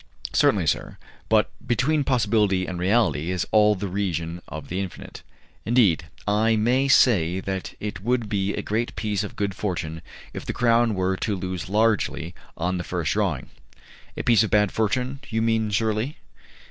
"Certainly, 0.33 0.65
sir, 0.65 0.97
but 1.29 1.51
between 1.63 2.03
possibility 2.03 2.65
and 2.65 2.79
reality 2.79 3.29
is 3.29 3.45
all 3.51 3.75
the 3.75 3.87
region 3.87 4.41
of 4.47 4.67
the 4.67 4.79
infinite. 4.79 5.21
Indeed, 5.63 6.05
I 6.27 6.55
may 6.55 6.87
say 6.87 7.39
that 7.39 7.75
it 7.79 8.01
would 8.01 8.27
be 8.27 8.55
a 8.55 8.63
great 8.63 8.95
piece 8.95 9.23
of 9.23 9.35
good 9.35 9.53
fortune 9.53 10.01
if 10.33 10.43
the 10.43 10.53
Crown 10.53 10.95
were 10.95 11.15
to 11.17 11.35
lose 11.35 11.69
largely 11.69 12.33
on 12.57 12.79
the 12.79 12.83
first 12.83 13.13
drawing." 13.13 13.51
"A 14.17 14.23
piece 14.23 14.41
of 14.41 14.49
bad 14.49 14.71
fortune, 14.71 15.19
you 15.29 15.39
mean, 15.39 15.69
surely?" 15.69 16.17